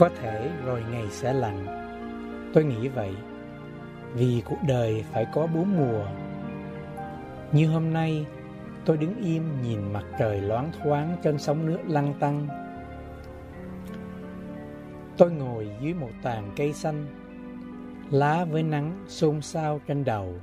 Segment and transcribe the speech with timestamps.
[0.00, 1.66] Có thể rồi ngày sẽ lạnh.
[2.54, 3.14] Tôi nghĩ vậy.
[4.14, 6.04] Vì cuộc đời phải có bốn mùa.
[7.52, 8.26] Như hôm nay,
[8.84, 12.48] tôi đứng im nhìn mặt trời loáng thoáng trên sóng nước lăn tăng.
[15.16, 17.06] Tôi ngồi dưới một tàn cây xanh,
[18.10, 20.34] lá với nắng xôn xao trên đầu.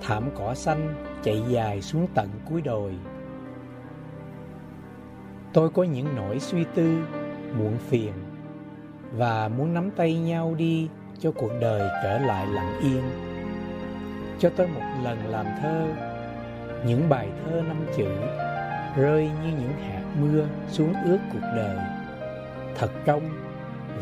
[0.00, 2.94] Thảm cỏ xanh chạy dài xuống tận cuối đồi.
[5.52, 7.02] Tôi có những nỗi suy tư,
[7.58, 8.12] muộn phiền
[9.16, 13.02] và muốn nắm tay nhau đi cho cuộc đời trở lại lặng yên.
[14.38, 15.86] Cho tôi một lần làm thơ,
[16.86, 18.08] những bài thơ năm chữ
[18.96, 21.76] rơi như những hạt mưa xuống ướt cuộc đời.
[22.78, 23.22] Thật trong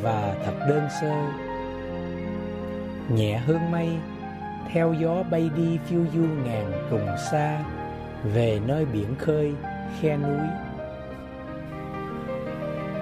[0.03, 1.23] và thật đơn sơ.
[3.15, 3.89] Nhẹ hơn mây,
[4.73, 7.65] theo gió bay đi phiêu du ngàn trùng xa,
[8.25, 9.53] về nơi biển khơi,
[10.01, 10.47] khe núi.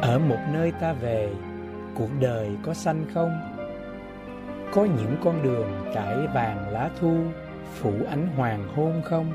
[0.00, 1.28] Ở một nơi ta về,
[1.98, 3.30] cuộc đời có xanh không?
[4.72, 7.16] Có những con đường trải vàng lá thu,
[7.74, 9.32] phủ ánh hoàng hôn không?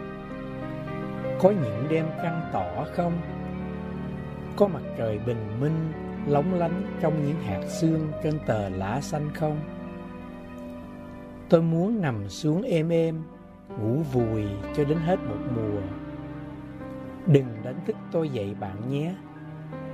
[1.41, 3.13] Có những đêm trăng tỏ không?
[4.55, 5.91] Có mặt trời bình minh
[6.27, 9.59] lóng lánh trong những hạt sương trên tờ lá xanh không?
[11.49, 13.23] Tôi muốn nằm xuống êm êm,
[13.79, 14.43] ngủ vùi
[14.75, 15.81] cho đến hết một mùa.
[17.25, 19.15] Đừng đánh thức tôi dậy bạn nhé,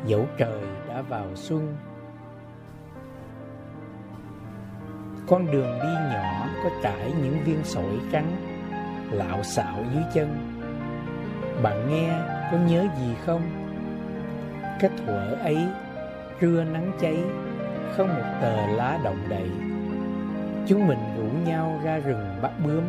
[0.06, 1.76] dẫu trời đã vào xuân.
[5.30, 8.36] Con đường đi nhỏ có trải những viên sỏi trắng,
[9.12, 10.58] lạo xạo dưới chân.
[11.64, 12.14] Bạn nghe
[12.52, 13.42] có nhớ gì không?
[14.80, 15.58] Cái thuở ấy
[16.40, 17.18] trưa nắng cháy
[17.98, 19.50] Không một tờ lá động đậy
[20.68, 22.84] Chúng mình rủ nhau ra rừng bắt bướm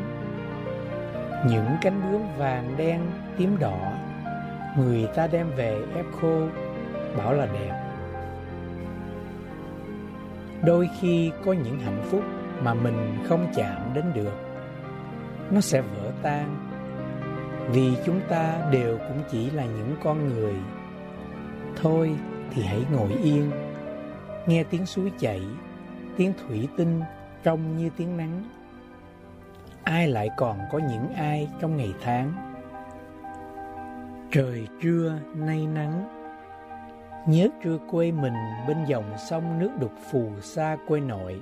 [1.47, 3.00] Những cánh bướm vàng đen
[3.39, 3.93] tím đỏ
[4.77, 6.49] Người ta đem về ép khô
[7.17, 7.90] Bảo là đẹp
[10.65, 12.25] Đôi khi có những hạnh phúc
[12.62, 14.34] Mà mình không chạm đến được.
[15.50, 16.56] Nó sẽ vỡ tan.
[17.72, 20.54] Vì chúng ta đều cũng chỉ là những con người.
[21.76, 22.16] Thôi
[22.50, 23.50] thì hãy ngồi yên,
[24.47, 25.41] nghe tiếng suối chảy,
[26.16, 27.00] tiếng thủy tinh
[27.43, 28.44] trong như tiếng nắng.
[29.82, 32.32] Ai lại còn có những ai trong ngày tháng?
[34.31, 36.19] Trời trưa nay nắng,
[37.26, 38.34] nhớ trưa quê mình
[38.69, 41.41] bên dòng sông nước đục phù sa quê nội.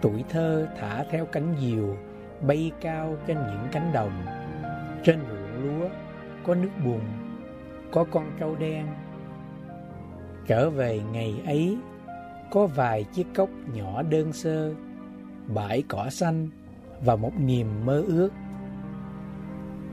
[0.00, 1.96] Tuổi thơ thả theo cánh diều,
[2.40, 4.12] bay cao trên những cánh đồng.
[5.04, 5.88] Trên ruộng lúa
[6.46, 7.00] có nước bùn,
[7.92, 8.86] có con trâu đen
[10.46, 11.78] Trở về ngày ấy,
[12.50, 14.74] có vài chiếc cốc nhỏ đơn sơ,
[15.54, 16.48] bãi cỏ xanh
[17.04, 18.30] và một niềm mơ ước.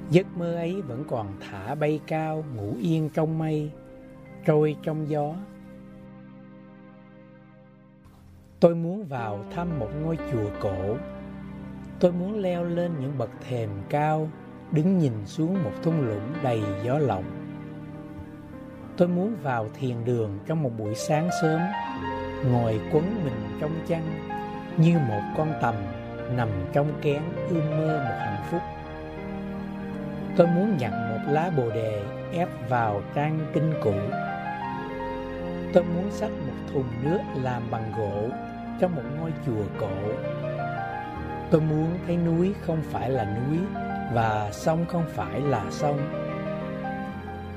[0.09, 3.71] Giấc mơ ấy vẫn còn thả bay cao, ngủ yên trong mây,
[4.47, 5.35] trôi trong gió.
[8.59, 10.95] Tôi muốn vào thăm một ngôi chùa cổ.
[11.99, 14.29] Tôi muốn leo lên những bậc thềm cao,
[14.71, 17.23] đứng nhìn xuống một thung lũng đầy gió lộng.
[18.97, 21.61] Tôi muốn vào thiền đường trong một buổi sáng sớm
[22.51, 24.01] Ngồi quấn mình trong chăn
[24.77, 25.75] Như một con tầm
[26.35, 28.61] nằm trong kén ươm mơ một hạnh phúc
[30.37, 32.03] Tôi muốn nhặt một lá bồ đề
[32.33, 33.93] ép vào trang kinh cũ
[35.77, 38.29] Tôi muốn xách một thùng nước làm bằng gỗ
[38.79, 39.97] trong một ngôi chùa cổ
[41.51, 43.59] Tôi muốn thấy núi không phải là núi
[44.13, 45.99] và sông không phải là sông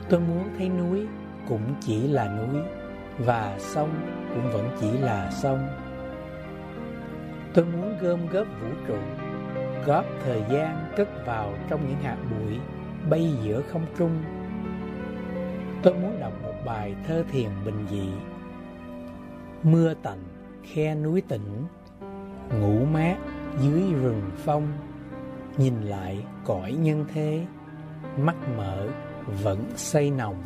[0.08, 1.06] Tôi muốn thấy núi
[1.48, 2.62] cũng chỉ là núi
[3.18, 3.90] và sông
[4.34, 5.68] cũng vẫn chỉ là sông.
[7.54, 8.98] Tôi muốn gom góp vũ trụ,
[9.86, 12.58] góp thời gian cất vào trong những hạt bụi
[13.10, 14.22] bay giữa không trung.
[15.82, 18.08] Tôi muốn đọc một bài thơ thiền bình dị.
[19.62, 20.24] Mưa tạnh,
[20.62, 21.64] khe núi tỉnh,
[22.60, 23.16] ngủ mát
[23.60, 24.72] dưới rừng phong,
[25.56, 27.46] nhìn lại cõi nhân thế,
[28.18, 28.88] mắt mở
[29.42, 30.42] vẫn say nồng.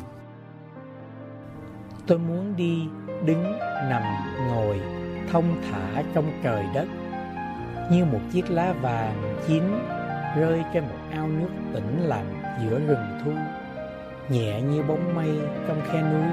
[2.07, 2.87] Tôi muốn đi,
[3.25, 3.43] đứng,
[3.89, 4.03] nằm,
[4.47, 4.79] ngồi,
[5.31, 6.87] thông thả trong trời đất
[7.91, 9.63] Như một chiếc lá vàng chín
[10.37, 13.31] rơi trên một ao nước tĩnh lặng giữa rừng thu
[14.29, 16.29] Nhẹ như bóng mây trong khe núi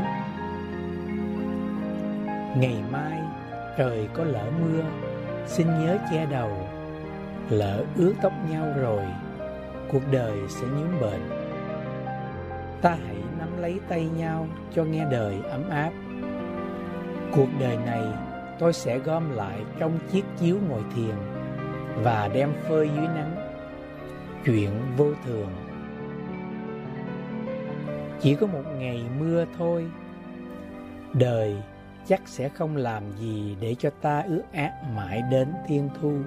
[2.56, 3.18] Ngày mai
[3.78, 4.82] trời có lỡ mưa,
[5.46, 6.68] Xin nhớ che đầu,
[7.50, 9.04] Lỡ ướt tóc nhau rồi,
[9.92, 11.42] Cuộc đời sẽ nhúm bệnh
[12.82, 15.90] Ta hãy nắm lấy tay nhau cho nghe đời ấm áp.
[17.32, 18.02] Cuộc đời này
[18.58, 21.14] tôi sẽ gom lại trong chiếc chiếu ngồi thiền
[22.02, 23.36] và đem phơi dưới nắng.
[24.44, 25.48] Chuyện vô thường.
[28.22, 29.86] Chỉ có một ngày mưa thôi.
[31.12, 31.56] Đời
[32.06, 36.18] chắc sẽ không làm gì để cho ta ước ác mãi đến thiên thu